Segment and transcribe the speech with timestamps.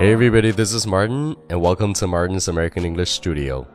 [0.00, 3.66] Hey everybody, this is Martin, and welcome to Martin's American English Studio.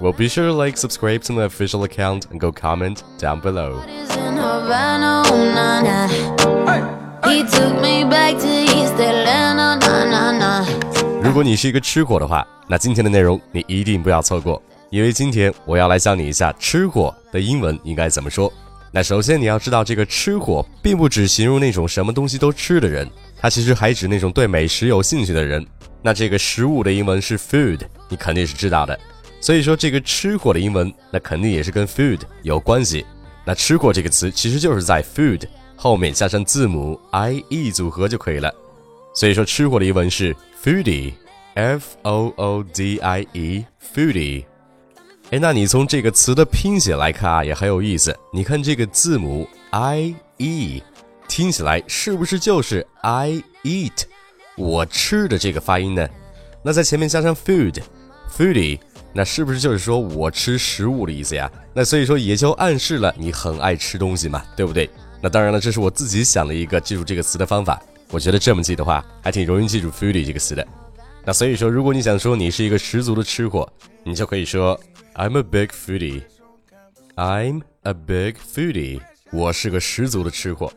[0.00, 3.80] Well, be sure to like, subscribe to my official account, and go comment down below.
[3.80, 4.04] He
[7.42, 10.64] took me back to East Atlanta, nah, nah, nah.
[11.24, 18.52] 如果你是一个吃货的话，那今天的内容你一定不要错过，因为今天我要来教你一下吃货的英文应该怎么说。
[18.92, 23.10] 那首先你要知道，这个吃货并不只形容那种什么东西都吃的人。
[23.40, 25.64] 它其实还指那种对美食有兴趣的人。
[26.02, 28.98] 那这个食物的英文是 food，你肯定是知道的。
[29.40, 33.04] 所以说这个吃货的英文，那肯定也是跟 food 有关系。
[33.44, 35.42] 那吃货这个词其实就是在 food
[35.74, 38.52] 后面加上字母 i e 组合就可以了。
[39.14, 44.44] 所以说吃货的英文是 foodie，f o o d i e，foodie。
[45.30, 48.16] 哎，那你从这个词的拼写来看啊，也很有意思。
[48.32, 50.82] 你看这个字母 i e。
[51.38, 54.02] 听起来是不是就是 I eat，
[54.56, 56.08] 我吃的这个发音呢？
[56.64, 58.80] 那在前面加上 food，foodie，
[59.12, 61.48] 那是不是就是说我吃食物的意思呀？
[61.72, 64.90] 那所以说也就暗示了你很爱吃东西嘛，对不对？
[65.22, 67.80] 那当然了，这是我自己想的一个记住这个词的方法。
[68.10, 70.66] 我觉得这么记的话，还挺容易记住 foodie 这个词的。
[71.24, 73.72] 那所以说，如果你想说你是一个十足的吃货，
[74.02, 74.76] 你就可以说
[75.14, 79.00] I'm a big foodie，I'm a big foodie，
[79.30, 80.72] 我是个十足的吃货。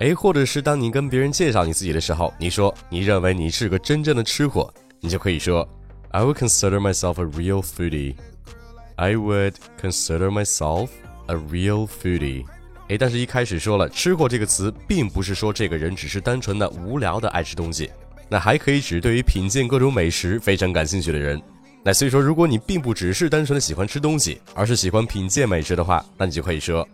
[0.00, 5.66] 哎，或者是当你跟别人介绍你自己的时候，你说你认为你是个真正的吃货，你就可以说
[6.10, 8.16] I would consider myself a real foodie.
[8.96, 10.88] I would consider myself
[11.26, 12.44] a real foodie.
[12.88, 17.90] 哎，但是一开始说了吃货这个词，并不是说这个人只是单纯的无聊的爱吃东西，
[18.28, 21.40] 那还可以指对于品鉴各种美食非常感兴趣的人。
[21.84, 26.86] 那所以说，如果你并不只是单纯的喜欢吃东西，而是喜欢品鉴美食的话，那你就可以说。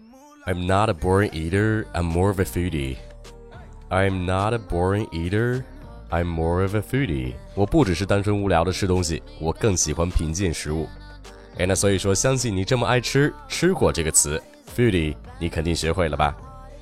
[0.47, 2.97] I'm not a boring eater, I'm more of a foodie.
[3.91, 5.63] I'm not a boring eater,
[6.09, 7.35] I'm more of a foodie.
[7.55, 10.89] 我不只是单纯无聊的吃东西，我更喜欢品鉴食物。
[11.59, 14.43] 哎，那所以说，相信你这么爱吃，吃货这个词
[14.75, 16.35] ，foodie，你肯定学会了吧？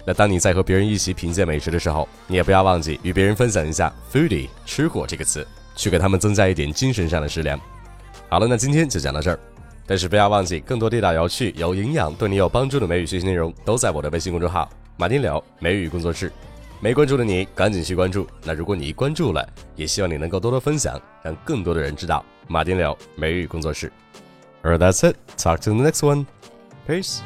[0.07, 5.45] 那当你在和别人一起品鉴美食的时候，你也不要忘记与别人分享一下 foodie 吃货这个词，
[5.75, 7.59] 去给他们增加一点精神上的食粮。
[8.29, 9.41] 好了，那今天就讲到这儿。
[9.89, 14.69] 但是不要忘记，更多地道有趣、有营养、对你有帮助的美语学习内容，都在我的微信公众号
[14.99, 16.31] “马丁柳美语工作室”。
[16.79, 18.27] 没关注的你，赶紧去关注。
[18.45, 23.91] 那如果你关注了，也希望你能够多多分享，让更多的人知道马丁柳美语工作室。
[24.63, 25.17] Alright, that's it.
[25.39, 26.27] Talk to the next one.
[26.87, 27.21] Peace.